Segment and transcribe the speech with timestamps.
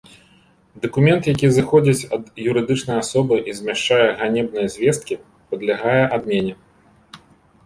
[0.83, 5.15] Дакумент, які зыходзіць ад юрыдычнай асобы і змяшчае ганебныя звесткі,
[5.53, 6.53] падлягае адмене.